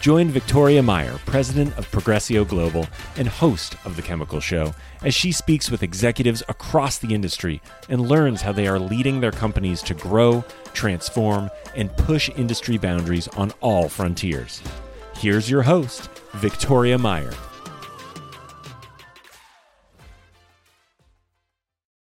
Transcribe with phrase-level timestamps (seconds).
[0.00, 2.86] Join Victoria Meyer, president of Progressio Global
[3.18, 7.60] and host of The Chemical Show, as she speaks with executives across the industry
[7.90, 13.28] and learns how they are leading their companies to grow, transform, and push industry boundaries
[13.28, 14.62] on all frontiers.
[15.16, 17.34] Here's your host, Victoria Meyer.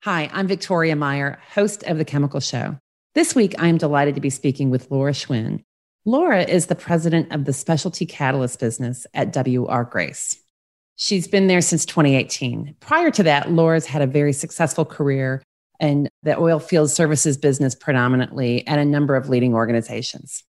[0.03, 2.77] Hi, I'm Victoria Meyer, host of The Chemical Show.
[3.15, 5.63] This week, I am delighted to be speaking with Laura Schwinn.
[6.07, 9.83] Laura is the president of the specialty catalyst business at W.R.
[9.83, 10.41] Grace.
[10.95, 12.77] She's been there since 2018.
[12.79, 15.43] Prior to that, Laura's had a very successful career
[15.81, 20.45] in the oil field services business predominantly at a number of leading organizations.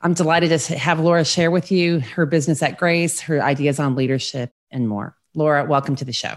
[0.00, 3.96] I'm delighted to have Laura share with you her business at Grace, her ideas on
[3.96, 5.16] leadership, and more.
[5.34, 6.34] Laura, welcome to the show.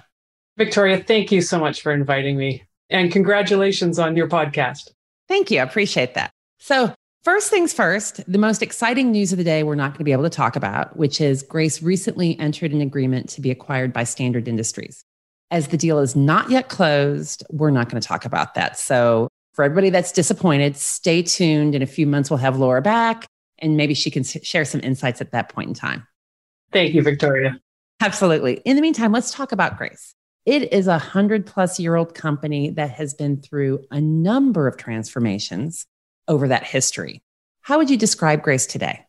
[0.57, 2.63] Victoria, thank you so much for inviting me.
[2.89, 4.89] And congratulations on your podcast.
[5.27, 5.59] Thank you.
[5.59, 6.31] I appreciate that.
[6.57, 10.03] So, First things first, the most exciting news of the day we're not going to
[10.03, 13.93] be able to talk about, which is Grace recently entered an agreement to be acquired
[13.93, 15.05] by Standard Industries.
[15.49, 18.77] As the deal is not yet closed, we're not going to talk about that.
[18.77, 21.75] So, for everybody that's disappointed, stay tuned.
[21.75, 23.25] In a few months, we'll have Laura back
[23.59, 26.05] and maybe she can share some insights at that point in time.
[26.73, 27.57] Thank you, Victoria.
[28.01, 28.55] Absolutely.
[28.65, 30.13] In the meantime, let's talk about Grace.
[30.45, 34.75] It is a hundred plus year old company that has been through a number of
[34.75, 35.85] transformations
[36.27, 37.21] over that history.
[37.61, 39.05] How would you describe Grace today?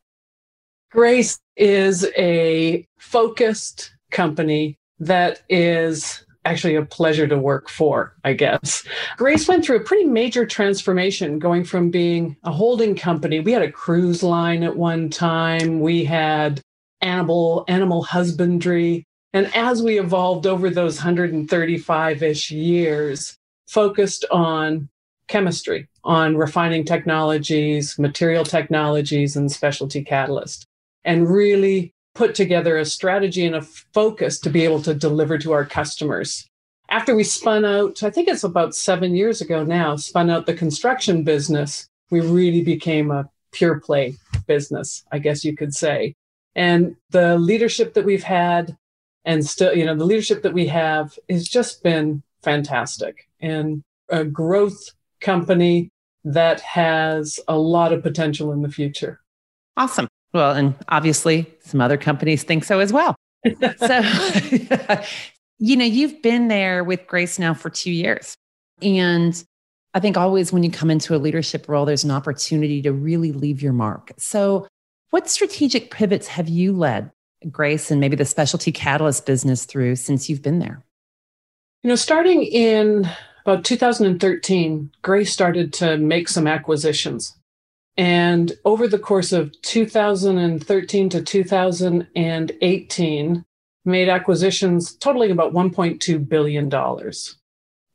[0.90, 8.84] Grace is a focused company that is actually a pleasure to work for, I guess.
[9.16, 13.40] Grace went through a pretty major transformation going from being a holding company.
[13.40, 16.60] We had a cruise line at one time, we had
[17.00, 23.36] animal animal husbandry, and as we evolved over those 135ish years,
[23.66, 24.88] focused on
[25.28, 30.66] chemistry on refining technologies, material technologies, and specialty catalyst,
[31.04, 35.52] and really put together a strategy and a focus to be able to deliver to
[35.52, 36.46] our customers.
[36.88, 40.54] After we spun out, I think it's about seven years ago now, spun out the
[40.54, 44.14] construction business, we really became a pure play
[44.46, 46.14] business, I guess you could say.
[46.54, 48.76] And the leadership that we've had,
[49.24, 54.24] and still, you know, the leadership that we have has just been fantastic and a
[54.24, 54.90] growth
[55.24, 55.90] company
[56.24, 59.20] that has a lot of potential in the future.
[59.76, 60.08] Awesome.
[60.32, 63.16] Well, and obviously some other companies think so as well.
[63.78, 64.00] so,
[65.58, 68.34] you know, you've been there with Grace now for two years.
[68.82, 69.42] And
[69.94, 73.32] I think always when you come into a leadership role, there's an opportunity to really
[73.32, 74.12] leave your mark.
[74.18, 74.66] So,
[75.10, 77.12] what strategic pivots have you led
[77.48, 80.82] Grace and maybe the specialty catalyst business through since you've been there?
[81.84, 83.08] You know, starting in
[83.44, 87.36] about 2013, Grace started to make some acquisitions.
[87.96, 93.44] And over the course of 2013 to 2018,
[93.84, 96.68] made acquisitions totaling about $1.2 billion.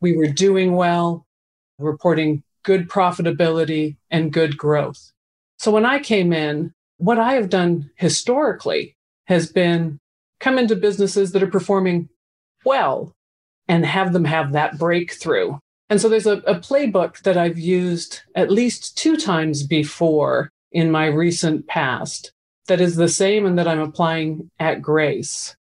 [0.02, 1.26] We were doing well,
[1.80, 5.12] reporting good profitability and good growth.
[5.58, 8.96] So when I came in, what I have done historically
[9.26, 10.00] has been
[10.40, 12.10] come into businesses that are performing
[12.64, 13.16] well
[13.70, 15.58] and have them have that breakthrough.
[15.90, 20.92] And so there's a, a, playbook that I've used at least two times before in
[20.92, 22.32] my recent past
[22.68, 25.56] that is the same and that I'm applying at Grace.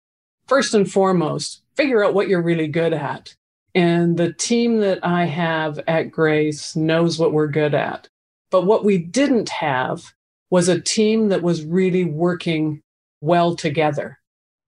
[0.47, 3.33] First and foremost, figure out what you're really good at.
[3.73, 8.07] And the team that I have at Grace knows what we're good at.
[8.51, 10.13] But what we didn't have
[10.49, 12.81] was a team that was really working
[13.21, 14.17] well together.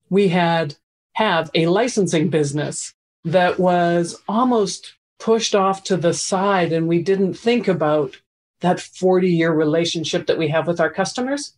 [0.09, 0.75] We had
[1.13, 2.93] have a licensing business
[3.23, 8.19] that was almost pushed off to the side and we didn't think about
[8.61, 11.55] that 40 year relationship that we have with our customers.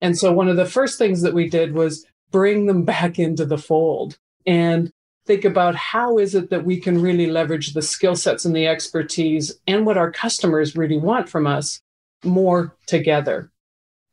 [0.00, 3.44] And so one of the first things that we did was bring them back into
[3.44, 4.90] the fold and
[5.26, 8.66] think about how is it that we can really leverage the skill sets and the
[8.66, 11.80] expertise and what our customers really want from us
[12.24, 13.50] more together.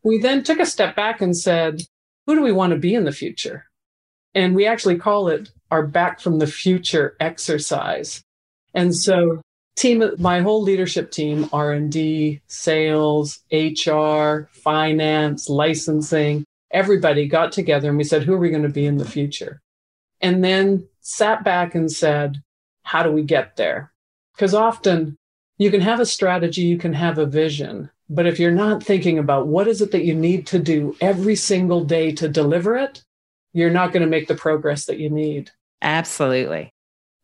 [0.03, 1.83] We then took a step back and said,
[2.25, 3.65] who do we want to be in the future?
[4.35, 8.21] And we actually call it our back from the future exercise.
[8.73, 9.41] And so
[9.75, 18.03] team my whole leadership team r&d sales hr finance licensing everybody got together and we
[18.03, 19.59] said who are we going to be in the future
[20.21, 22.37] and then sat back and said
[22.83, 23.91] how do we get there?
[24.35, 25.17] Because often
[25.57, 29.17] you can have a strategy, you can have a vision, but if you're not thinking
[29.17, 33.03] about what is it that you need to do every single day to deliver it,
[33.53, 35.51] you're not going to make the progress that you need.
[35.81, 36.71] Absolutely.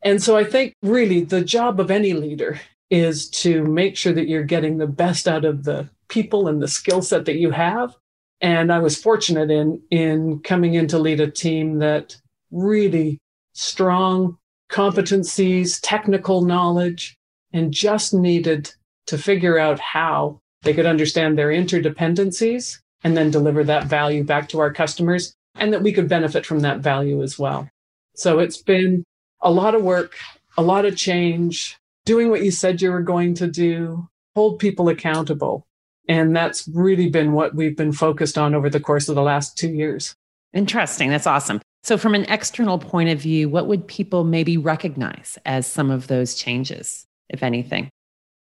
[0.02, 2.60] And so I think really the job of any leader
[2.90, 6.68] is to make sure that you're getting the best out of the people and the
[6.68, 7.96] skill set that you have.
[8.42, 12.16] And I was fortunate in in coming in to lead a team that
[12.52, 13.20] really
[13.54, 14.38] strong
[14.72, 17.16] competencies, technical knowledge,
[17.52, 18.74] and just needed
[19.08, 24.48] to figure out how they could understand their interdependencies and then deliver that value back
[24.50, 27.70] to our customers and that we could benefit from that value as well.
[28.16, 29.04] So it's been
[29.42, 30.18] a lot of work,
[30.58, 34.90] a lot of change, doing what you said you were going to do, hold people
[34.90, 35.66] accountable.
[36.08, 39.58] And that's really been what we've been focused on over the course of the last
[39.58, 40.16] two years.
[40.54, 41.10] Interesting.
[41.10, 41.62] That's awesome.
[41.84, 46.08] So, from an external point of view, what would people maybe recognize as some of
[46.08, 47.90] those changes, if anything?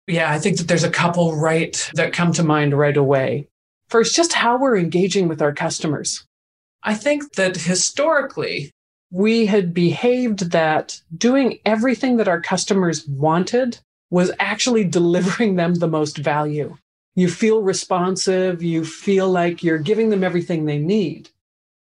[0.07, 3.49] Yeah, I think that there's a couple right that come to mind right away.
[3.89, 6.27] First, just how we're engaging with our customers.
[6.83, 8.73] I think that historically,
[9.11, 13.79] we had behaved that doing everything that our customers wanted
[14.11, 16.77] was actually delivering them the most value.
[17.15, 21.31] You feel responsive, you feel like you're giving them everything they need.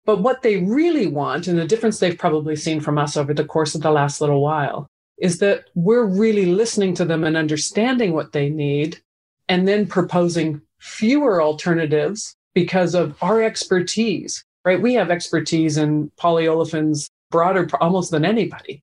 [0.06, 3.44] But what they really want, and the difference they've probably seen from us over the
[3.44, 4.88] course of the last little while,
[5.20, 9.02] is that we're really listening to them and understanding what they need
[9.50, 14.82] and then proposing fewer alternatives because of our expertise, right?
[14.82, 18.82] We have expertise in polyolefins broader almost than anybody.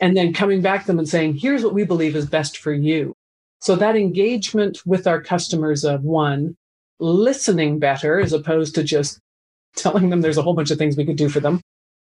[0.00, 2.72] And then coming back to them and saying, here's what we believe is best for
[2.72, 3.12] you.
[3.60, 6.56] So that engagement with our customers of one,
[6.98, 9.18] listening better as opposed to just
[9.76, 11.60] telling them there's a whole bunch of things we could do for them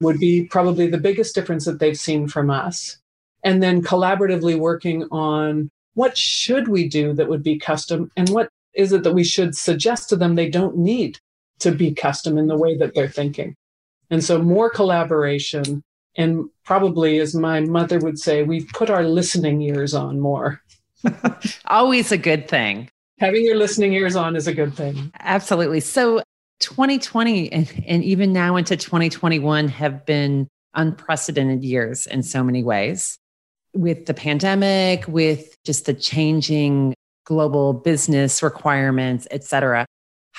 [0.01, 2.98] would be probably the biggest difference that they've seen from us.
[3.46, 8.50] And then collaboratively working on what should we do that would be custom and what
[8.74, 11.18] is it that we should suggest to them they don't need
[11.59, 13.56] to be custom in the way that they're thinking.
[14.09, 15.83] And so more collaboration
[16.15, 20.61] and probably as my mother would say, we've put our listening ears on more.
[21.67, 22.89] Always a good thing.
[23.19, 25.11] Having your listening ears on is a good thing.
[25.19, 25.79] Absolutely.
[25.79, 26.21] So
[26.59, 33.17] 2020 and, and even now into 2021 have been unprecedented years in so many ways
[33.73, 36.94] with the pandemic, with just the changing
[37.25, 39.85] global business requirements, et cetera.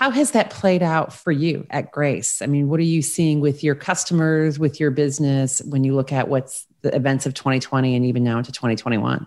[0.01, 2.41] How has that played out for you at Grace?
[2.41, 6.11] I mean, what are you seeing with your customers, with your business when you look
[6.11, 9.27] at what's the events of 2020 and even now into 2021?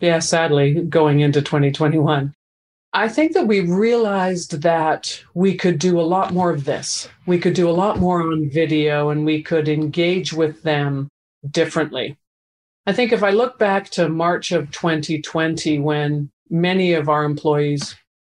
[0.00, 2.32] Yeah, sadly, going into 2021.
[2.94, 7.06] I think that we realized that we could do a lot more of this.
[7.26, 11.10] We could do a lot more on video and we could engage with them
[11.50, 12.16] differently.
[12.86, 17.94] I think if I look back to March of 2020, when many of our employees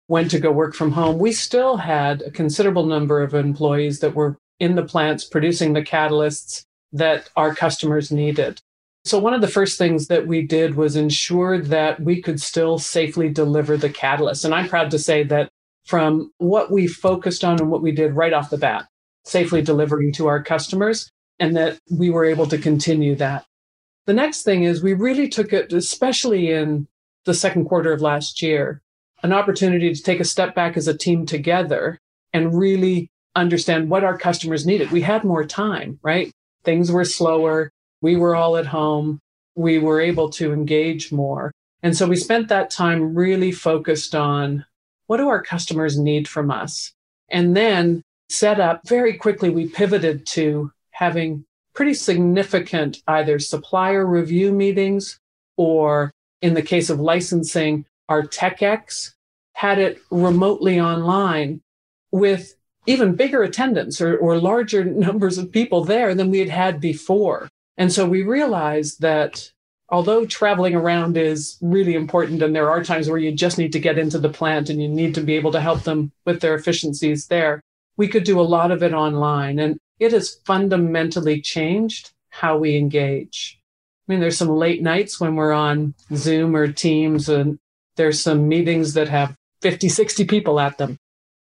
[0.08, 4.14] went to go work from home, we still had a considerable number of employees that
[4.14, 8.60] were in the plants producing the catalysts that our customers needed.
[9.04, 12.78] So, one of the first things that we did was ensure that we could still
[12.78, 14.44] safely deliver the catalyst.
[14.44, 15.50] And I'm proud to say that
[15.84, 18.86] from what we focused on and what we did right off the bat,
[19.24, 23.46] safely delivering to our customers, and that we were able to continue that.
[24.06, 26.88] The next thing is we really took it, especially in
[27.24, 28.82] the second quarter of last year,
[29.22, 31.98] an opportunity to take a step back as a team together
[32.32, 34.90] and really understand what our customers needed.
[34.90, 36.30] We had more time, right?
[36.64, 37.70] Things were slower.
[38.00, 39.20] We were all at home.
[39.54, 41.52] We were able to engage more.
[41.82, 44.64] And so we spent that time really focused on
[45.06, 46.92] what do our customers need from us?
[47.28, 51.44] And then set up very quickly, we pivoted to having
[51.74, 55.18] pretty significant either supplier review meetings
[55.56, 59.12] or in the case of licensing, our TechX
[59.52, 61.60] had it remotely online
[62.10, 62.54] with
[62.86, 67.48] even bigger attendance or, or larger numbers of people there than we had had before.
[67.76, 69.52] And so we realized that
[69.90, 73.80] although traveling around is really important, and there are times where you just need to
[73.80, 76.54] get into the plant and you need to be able to help them with their
[76.54, 77.62] efficiencies there,
[77.96, 79.58] we could do a lot of it online.
[79.58, 83.60] And it has fundamentally changed how we engage.
[84.08, 87.58] I mean, there's some late nights when we're on Zoom or Teams, and
[87.98, 90.96] there's some meetings that have 50, 60 people at them.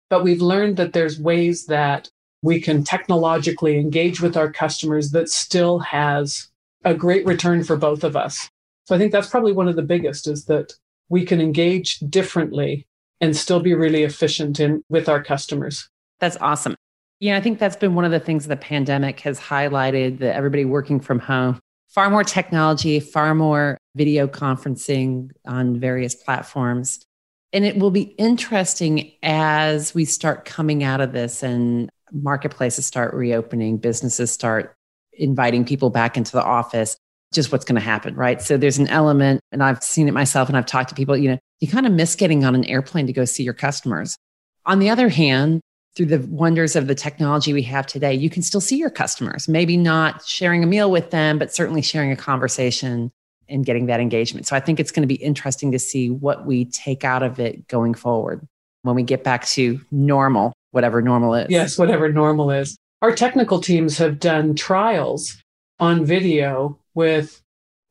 [0.09, 2.09] But we've learned that there's ways that
[2.43, 6.49] we can technologically engage with our customers that still has
[6.85, 8.49] a great return for both of us.
[8.87, 10.75] So I think that's probably one of the biggest is that
[11.09, 12.87] we can engage differently
[13.21, 15.89] and still be really efficient in with our customers.
[16.21, 16.77] That's awesome.
[17.21, 20.65] Yeah, I think that's been one of the things the pandemic has highlighted that everybody
[20.65, 21.61] working from home
[21.93, 27.05] far more technology, far more video conferencing on various platforms.
[27.53, 33.13] And it will be interesting as we start coming out of this and marketplaces start
[33.13, 34.75] reopening, businesses start
[35.13, 36.97] inviting people back into the office,
[37.35, 38.41] just what's going to happen, right?
[38.41, 41.31] So there's an element, and I've seen it myself and I've talked to people, you
[41.31, 44.17] know, you kind of miss getting on an airplane to go see your customers.
[44.65, 45.61] On the other hand,
[45.95, 49.49] through the wonders of the technology we have today, you can still see your customers,
[49.49, 53.13] maybe not sharing a meal with them, but certainly sharing a conversation
[53.49, 54.47] and getting that engagement.
[54.47, 57.39] So I think it's going to be interesting to see what we take out of
[57.39, 58.47] it going forward
[58.83, 61.49] when we get back to normal, whatever normal is.
[61.51, 62.77] Yes, whatever normal is.
[63.03, 65.37] Our technical teams have done trials
[65.79, 67.43] on video with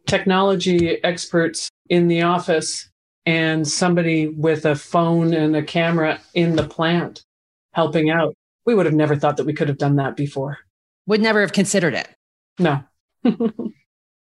[0.08, 2.90] technology experts in the office
[3.26, 7.24] and somebody with a phone and a camera in the plant
[7.74, 8.36] helping out.
[8.66, 10.60] We would have never thought that we could have done that before.
[11.08, 12.08] Would never have considered it.
[12.60, 12.84] No.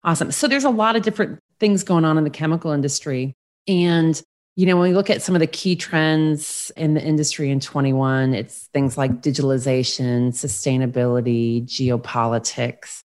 [0.04, 0.30] awesome.
[0.30, 3.34] So there's a lot of different things going on in the chemical industry.
[3.66, 4.20] And,
[4.56, 7.60] you know, when we look at some of the key trends in the industry in
[7.60, 13.00] 21, it's things like digitalization, sustainability, geopolitics.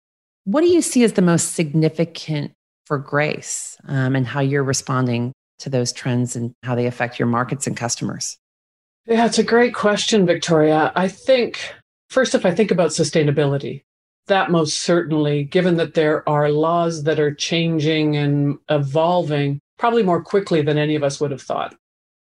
[0.46, 2.54] What do you see as the most significant
[2.86, 7.28] for Grace um, and how you're responding to those trends and how they affect your
[7.28, 8.38] markets and customers?
[9.10, 10.92] Yeah, it's a great question, Victoria.
[10.96, 11.74] I think,
[12.10, 13.82] first, if I think about sustainability,
[14.28, 20.22] that most certainly, given that there are laws that are changing and evolving probably more
[20.22, 21.76] quickly than any of us would have thought.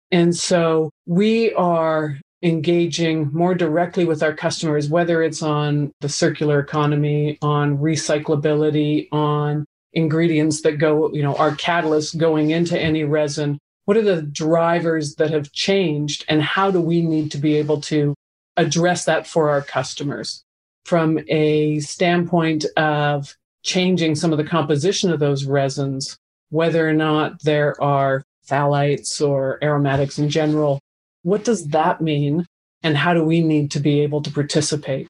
[0.09, 6.59] And so we are engaging more directly with our customers, whether it's on the circular
[6.59, 13.59] economy, on recyclability, on ingredients that go, you know, our catalysts going into any resin,
[13.91, 17.81] what are the drivers that have changed and how do we need to be able
[17.81, 18.15] to
[18.55, 20.45] address that for our customers?
[20.85, 26.15] From a standpoint of changing some of the composition of those resins
[26.51, 30.79] whether or not there are phthalates or aromatics in general
[31.23, 32.45] what does that mean
[32.83, 35.09] and how do we need to be able to participate?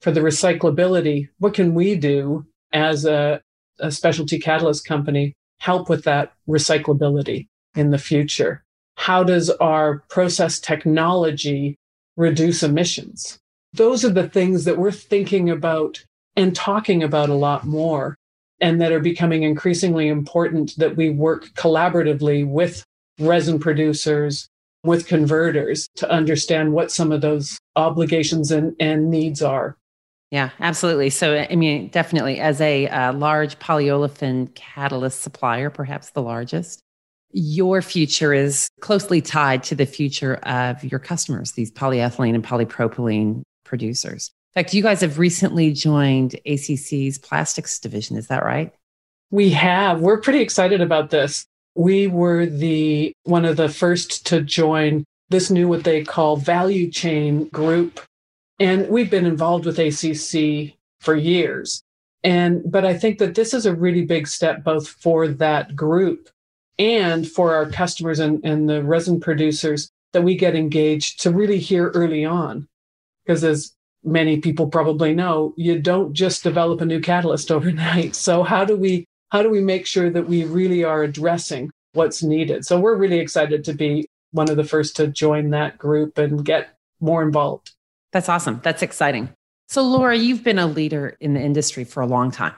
[0.00, 3.40] For the recyclability what can we do as a,
[3.78, 7.46] a specialty catalyst company help with that recyclability
[7.78, 8.62] in the future?
[8.96, 11.76] How does our process technology
[12.16, 13.38] reduce emissions?
[13.72, 16.04] Those are the things that we're thinking about
[16.36, 18.16] and talking about a lot more,
[18.60, 22.84] and that are becoming increasingly important that we work collaboratively with
[23.20, 24.48] resin producers,
[24.84, 29.76] with converters to understand what some of those obligations and, and needs are.
[30.30, 31.10] Yeah, absolutely.
[31.10, 36.82] So, I mean, definitely as a uh, large polyolefin catalyst supplier, perhaps the largest,
[37.32, 43.42] your future is closely tied to the future of your customers, these polyethylene and polypropylene
[43.64, 44.30] producers.
[44.54, 48.16] In fact, you guys have recently joined ACC's plastics division.
[48.16, 48.72] Is that right?
[49.30, 50.00] We have.
[50.00, 51.44] We're pretty excited about this.
[51.74, 56.90] We were the one of the first to join this new what they call value
[56.90, 58.00] chain group.
[58.58, 61.82] And we've been involved with ACC for years.
[62.24, 66.30] And but I think that this is a really big step both for that group
[66.78, 71.58] and for our customers and, and the resin producers that we get engaged to really
[71.58, 72.68] hear early on.
[73.24, 73.72] Because as
[74.04, 78.14] many people probably know, you don't just develop a new catalyst overnight.
[78.14, 82.22] So how do we how do we make sure that we really are addressing what's
[82.22, 82.64] needed?
[82.64, 86.44] So we're really excited to be one of the first to join that group and
[86.44, 86.70] get
[87.00, 87.72] more involved.
[88.12, 88.60] That's awesome.
[88.62, 89.28] That's exciting.
[89.68, 92.54] So Laura, you've been a leader in the industry for a long time.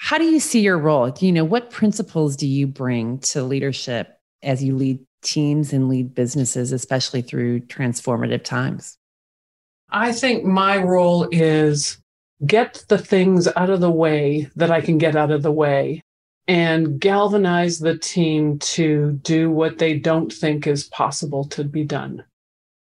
[0.00, 1.12] How do you see your role?
[1.18, 6.14] You know, what principles do you bring to leadership as you lead teams and lead
[6.14, 8.96] businesses, especially through transformative times?
[9.90, 11.98] I think my role is
[12.46, 16.00] get the things out of the way that I can get out of the way
[16.46, 22.24] and galvanize the team to do what they don't think is possible to be done.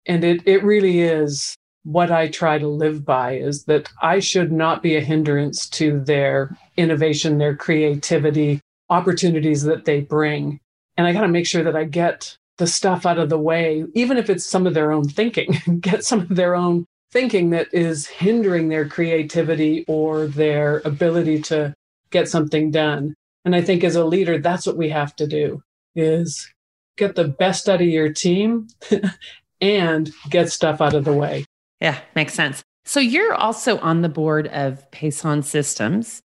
[0.07, 4.53] And it, it really is what I try to live by is that I should
[4.53, 10.61] not be a hindrance to their innovation, their creativity, opportunities that they bring.
[10.97, 13.85] And I got to make sure that I get the stuff out of the way,
[13.95, 17.69] even if it's some of their own thinking, get some of their own thinking that
[17.73, 21.75] is hindering their creativity or their ability to
[22.11, 23.15] get something done.
[23.45, 25.63] And I think as a leader, that's what we have to do
[25.95, 26.49] is
[26.97, 28.69] get the best out of your team
[29.61, 31.45] and get stuff out of the way.
[31.83, 32.63] Yeah, makes sense.
[32.85, 36.23] So you're also on the board of Pason Systems.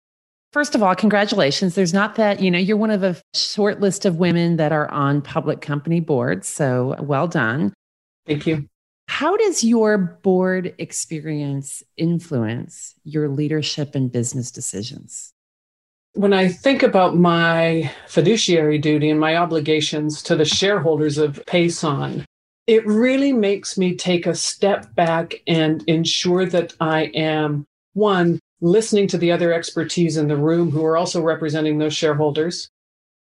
[0.52, 1.76] First of all, congratulations.
[1.76, 4.90] There's not that, you know, you're one of a short list of women that are
[4.92, 6.48] on public company boards.
[6.48, 7.72] So well done.
[8.26, 8.68] Thank you.
[9.08, 15.34] How does your board experience influence your leadership and business decisions?
[16.14, 22.26] When I think about my fiduciary duty and my obligations to the shareholders of Pason,
[22.67, 29.08] it really makes me take a step back and ensure that I am one, listening
[29.08, 32.70] to the other expertise in the room who are also representing those shareholders,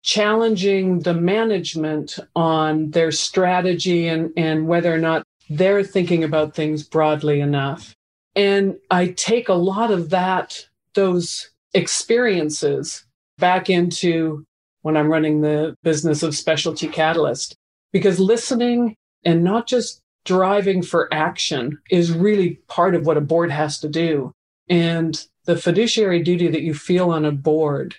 [0.04, 6.84] challenging the management on their strategy and, and whether or not they're thinking about things
[6.84, 7.96] broadly enough.
[8.36, 13.06] And I take a lot of that, those experiences
[13.38, 14.46] back into
[14.82, 17.56] when I'm running the business of specialty catalyst,
[17.92, 23.52] because listening and not just driving for action is really part of what a board
[23.52, 24.32] has to do.
[24.70, 27.96] And the fiduciary duty that you feel on a board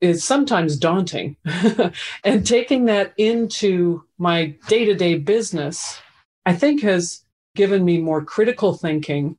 [0.00, 1.36] is sometimes daunting.
[2.24, 6.00] and taking that into my day to day business,
[6.46, 9.36] I think has given me more critical thinking,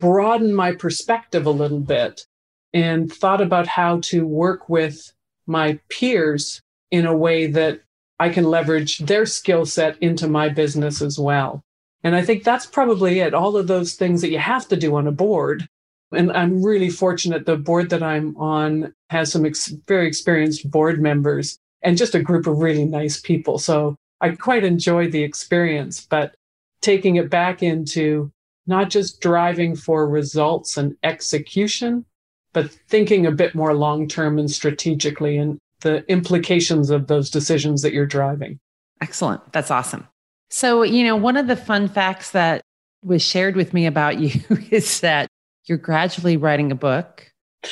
[0.00, 2.26] broadened my perspective a little bit,
[2.72, 5.12] and thought about how to work with
[5.46, 6.60] my peers
[6.90, 7.80] in a way that
[8.22, 11.62] I can leverage their skill set into my business as well.
[12.04, 13.34] And I think that's probably it.
[13.34, 15.68] All of those things that you have to do on a board
[16.12, 17.46] and I'm really fortunate.
[17.46, 22.22] The board that I'm on has some ex- very experienced board members and just a
[22.22, 23.58] group of really nice people.
[23.58, 26.34] So I quite enjoy the experience, but
[26.80, 28.30] taking it back into
[28.66, 32.04] not just driving for results and execution,
[32.52, 37.82] but thinking a bit more long term and strategically and the implications of those decisions
[37.82, 38.58] that you're driving.
[39.00, 39.52] Excellent.
[39.52, 40.06] That's awesome.
[40.50, 42.62] So, you know, one of the fun facts that
[43.04, 45.28] was shared with me about you is that
[45.66, 47.30] you're gradually writing a book,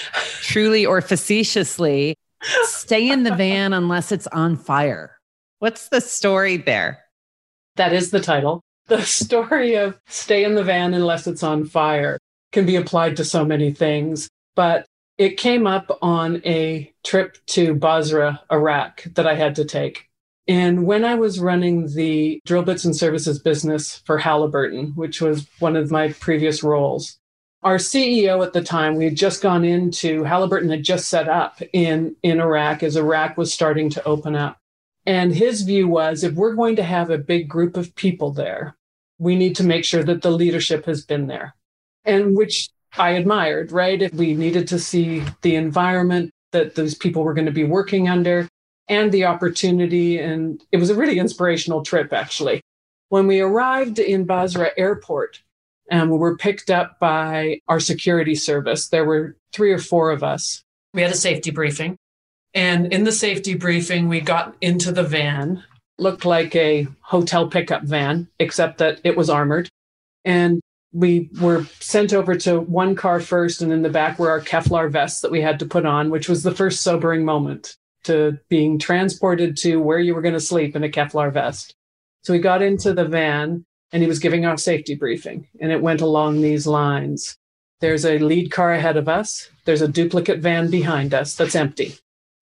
[0.43, 2.15] truly or facetiously.
[2.63, 5.19] Stay in the van unless it's on fire.
[5.59, 7.05] What's the story there?
[7.77, 8.63] That is the title.
[8.89, 12.19] The story of Stay in the Van Unless It's on Fire
[12.51, 14.85] can be applied to so many things, but
[15.21, 20.09] it came up on a trip to Basra, Iraq that I had to take.
[20.49, 25.47] And when I was running the drill bits and services business for Halliburton, which was
[25.59, 27.19] one of my previous roles,
[27.63, 31.61] our CEO at the time, we had just gone into Halliburton had just set up
[31.75, 34.57] in, in Iraq as Iraq was starting to open up.
[35.05, 38.75] And his view was if we're going to have a big group of people there,
[39.19, 41.55] we need to make sure that the leadership has been there.
[42.07, 44.13] And which I admired, right?
[44.15, 48.49] We needed to see the environment that those people were going to be working under
[48.89, 50.19] and the opportunity.
[50.19, 52.61] And it was a really inspirational trip, actually.
[53.09, 55.41] When we arrived in Basra airport,
[55.91, 58.89] and we were picked up by our security service.
[58.89, 60.63] There were three or four of us.
[60.95, 61.97] We had a safety briefing.
[62.55, 65.63] And in the safety briefing, we got into the van,
[65.99, 69.69] looked like a hotel pickup van, except that it was armored.
[70.25, 70.61] And
[70.93, 74.91] we were sent over to one car first, and in the back were our Kevlar
[74.91, 78.79] vests that we had to put on, which was the first sobering moment to being
[78.79, 81.75] transported to where you were going to sleep in a Kevlar vest.
[82.23, 85.49] So we got into the van and he was giving our safety briefing.
[85.61, 87.37] And it went along these lines
[87.81, 91.95] There's a lead car ahead of us, there's a duplicate van behind us that's empty.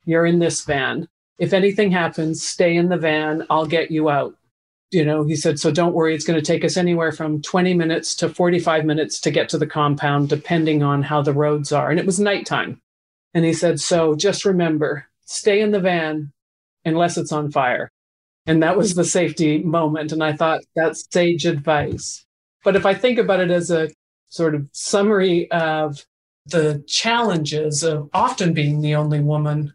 [0.05, 1.09] You're in this van.
[1.39, 3.47] If anything happens, stay in the van.
[3.49, 4.35] I'll get you out.
[4.91, 6.15] You know, he said, so don't worry.
[6.15, 9.59] It's going to take us anywhere from 20 minutes to 45 minutes to get to
[9.59, 11.91] the compound, depending on how the roads are.
[11.91, 12.81] And it was nighttime.
[13.35, 16.33] And he said, so just remember, stay in the van
[16.87, 17.91] unless it's on fire.
[18.47, 20.11] And that was the safety moment.
[20.11, 22.25] And I thought that's sage advice.
[22.65, 23.91] But if I think about it as a
[24.31, 26.07] sort of summary of
[26.47, 29.75] the challenges of often being the only woman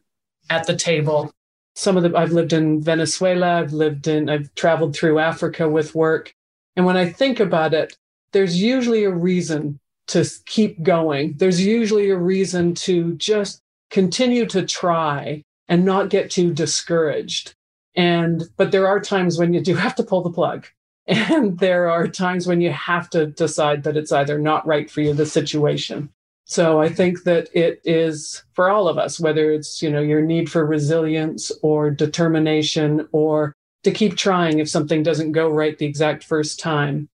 [0.49, 1.31] at the table,
[1.75, 5.95] some of the, I've lived in Venezuela, I've lived in, I've traveled through Africa with
[5.95, 6.33] work.
[6.75, 7.97] And when I think about it,
[8.31, 11.35] there's usually a reason to keep going.
[11.37, 17.53] There's usually a reason to just continue to try and not get too discouraged.
[17.95, 20.67] And, but there are times when you do have to pull the plug.
[21.05, 25.01] And there are times when you have to decide that it's either not right for
[25.01, 26.09] you, the situation.
[26.45, 30.21] So I think that it is for all of us, whether it's, you know, your
[30.21, 35.85] need for resilience or determination or to keep trying if something doesn't go right the
[35.85, 37.09] exact first time.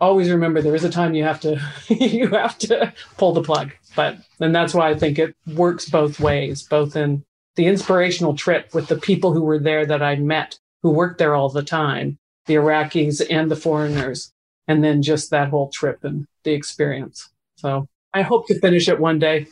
[0.00, 3.72] Always remember there is a time you have to you have to pull the plug.
[3.94, 7.24] But and that's why I think it works both ways, both in
[7.56, 11.34] the inspirational trip with the people who were there that I met who worked there
[11.34, 14.32] all the time, the Iraqis and the foreigners,
[14.66, 17.28] and then just that whole trip and the experience.
[17.56, 19.46] So I hope to finish it one day.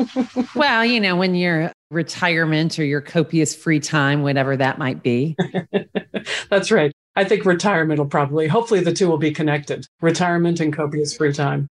[0.54, 5.36] well, you know, when your retirement or your copious free time, whatever that might be.
[6.50, 6.92] That's right.
[7.14, 11.32] I think retirement will probably, hopefully, the two will be connected retirement and copious free
[11.32, 11.68] time.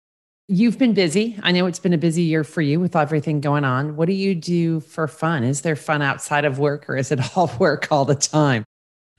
[0.48, 1.38] You've been busy.
[1.42, 3.96] I know it's been a busy year for you with everything going on.
[3.96, 5.44] What do you do for fun?
[5.44, 8.64] Is there fun outside of work or is it all work all the time?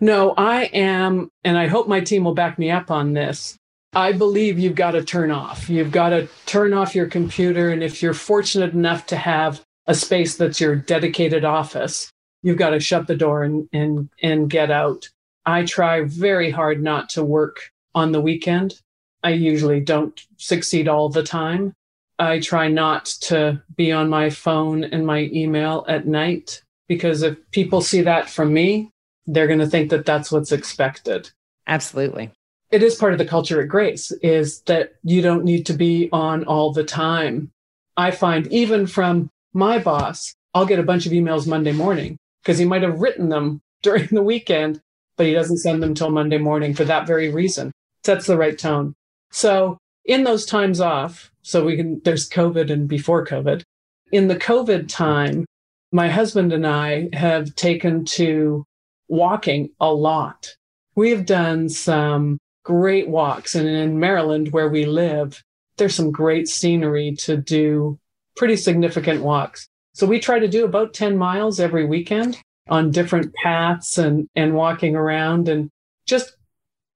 [0.01, 3.58] No, I am, and I hope my team will back me up on this.
[3.93, 5.69] I believe you've got to turn off.
[5.69, 7.69] You've got to turn off your computer.
[7.69, 12.11] And if you're fortunate enough to have a space that's your dedicated office,
[12.43, 15.09] you've got to shut the door and, and, and get out.
[15.45, 18.79] I try very hard not to work on the weekend.
[19.23, 21.73] I usually don't succeed all the time.
[22.19, 27.37] I try not to be on my phone and my email at night because if
[27.51, 28.91] people see that from me,
[29.25, 31.31] they're going to think that that's what's expected.
[31.67, 32.31] Absolutely.
[32.71, 36.07] It is part of the culture at Grace is that you don't need to be
[36.11, 37.51] on all the time.
[37.97, 42.59] I find even from my boss, I'll get a bunch of emails Monday morning because
[42.59, 44.81] he might have written them during the weekend,
[45.17, 47.71] but he doesn't send them till Monday morning for that very reason.
[48.05, 48.93] Sets the right tone.
[49.31, 53.63] So in those times off, so we can, there's COVID and before COVID.
[54.11, 55.45] In the COVID time,
[55.91, 58.63] my husband and I have taken to
[59.07, 60.55] walking a lot.
[60.95, 63.55] We have done some great walks.
[63.55, 65.43] And in Maryland, where we live,
[65.77, 67.99] there's some great scenery to do
[68.35, 69.67] pretty significant walks.
[69.93, 72.37] So we try to do about 10 miles every weekend
[72.69, 75.69] on different paths and, and walking around and
[76.05, 76.35] just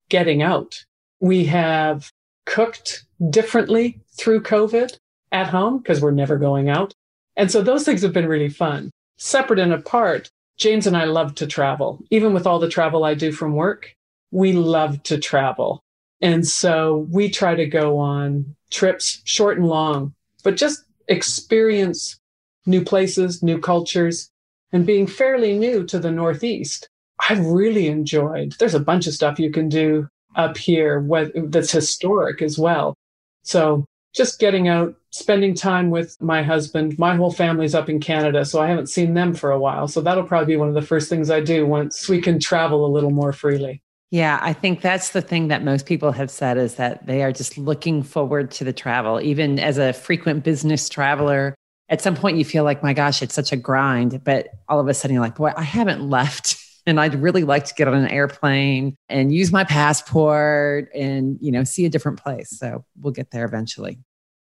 [0.10, 0.86] getting out.
[1.20, 2.12] We have
[2.46, 4.98] cooked differently through COVID
[5.32, 6.94] at home because we're never going out.
[7.36, 8.92] And so those things have been really fun.
[9.18, 12.00] Separate and apart, James and I love to travel.
[12.12, 13.96] Even with all the travel I do from work,
[14.34, 15.84] we love to travel.
[16.20, 22.18] And so we try to go on trips, short and long, but just experience
[22.66, 24.30] new places, new cultures,
[24.72, 26.90] and being fairly new to the Northeast.
[27.30, 28.56] I've really enjoyed.
[28.58, 32.96] There's a bunch of stuff you can do up here that's historic as well.
[33.44, 36.98] So just getting out, spending time with my husband.
[36.98, 39.88] My whole family's up in Canada, so I haven't seen them for a while.
[39.88, 42.86] So that'll probably be one of the first things I do once we can travel
[42.86, 43.82] a little more freely.
[44.14, 47.32] Yeah, I think that's the thing that most people have said is that they are
[47.32, 49.20] just looking forward to the travel.
[49.20, 51.56] Even as a frequent business traveler,
[51.90, 54.24] at some point you feel like, my gosh, it's such a grind.
[54.24, 57.66] But all of a sudden you're like, boy, I haven't left and I'd really like
[57.66, 62.22] to get on an airplane and use my passport and, you know, see a different
[62.22, 62.52] place.
[62.52, 63.98] So we'll get there eventually.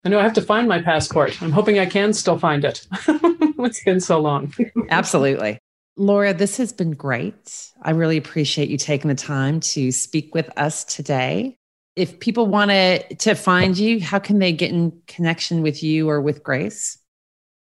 [0.06, 1.42] I know I have to find my passport.
[1.42, 2.86] I'm hoping I can still find it.
[3.08, 4.54] it's been so long.
[4.90, 5.58] Absolutely.
[5.98, 7.72] Laura, this has been great.
[7.82, 11.58] I really appreciate you taking the time to speak with us today.
[11.96, 16.22] If people want to find you, how can they get in connection with you or
[16.22, 17.00] with Grace?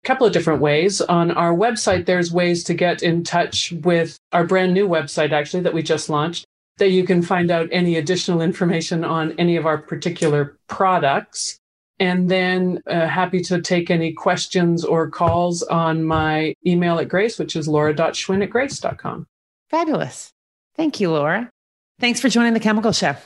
[0.05, 1.01] A couple of different ways.
[1.01, 5.63] On our website, there's ways to get in touch with our brand new website, actually,
[5.63, 6.45] that we just launched,
[6.77, 11.59] that you can find out any additional information on any of our particular products.
[12.01, 17.39] And then uh, happy to take any questions or calls on my email at Grace,
[17.39, 19.27] which is laura.schwinn at grace.com.
[19.69, 20.33] Fabulous.
[20.77, 21.51] Thank you, Laura.
[21.99, 23.17] Thanks for joining the Chemical Show.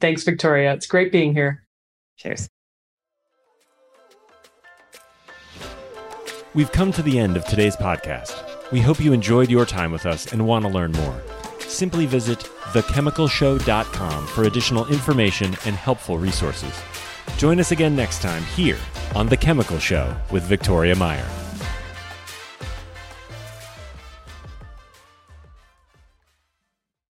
[0.00, 0.72] Thanks, Victoria.
[0.72, 1.64] It's great being here.
[2.16, 2.48] Cheers.
[6.54, 8.70] We've come to the end of today's podcast.
[8.72, 11.22] We hope you enjoyed your time with us and want to learn more.
[11.60, 12.40] Simply visit
[12.72, 16.72] thechemicalshow.com for additional information and helpful resources.
[17.36, 18.78] Join us again next time here
[19.14, 21.41] on The Chemical Show with Victoria Meyer.